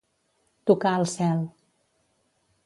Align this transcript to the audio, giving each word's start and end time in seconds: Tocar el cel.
Tocar 0.71 0.93
el 1.01 1.05
cel. 1.11 1.45